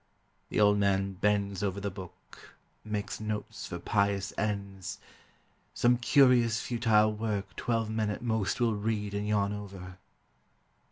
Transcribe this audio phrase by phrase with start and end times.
[0.49, 6.59] (The old man bends Over the book, makes notes for pious ends, ŌĆö Some curious
[6.59, 9.99] futile work twelve men at most Will read and yawn over.)